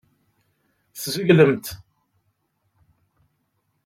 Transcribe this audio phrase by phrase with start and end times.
[0.93, 1.65] Tzeglemt.